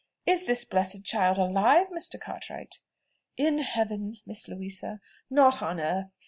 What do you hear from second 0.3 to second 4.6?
this blessed child alive, Mr. Cartwright?" "In heaven, Miss